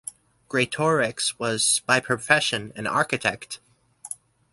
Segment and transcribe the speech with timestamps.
[0.49, 3.59] Greatorex was by profession an architect.